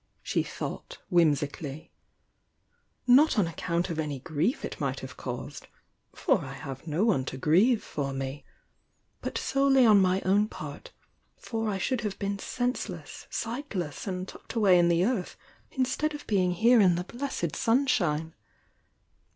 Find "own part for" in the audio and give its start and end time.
10.21-11.69